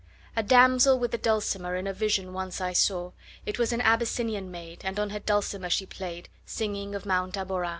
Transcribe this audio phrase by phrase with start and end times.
[0.35, 3.11] A damsel with a dulcimer In a vision once I saw:
[3.45, 7.35] It was an Abyssinian maid, And on her dulcimer she play'd, 40 Singing of Mount
[7.35, 7.69] Abora.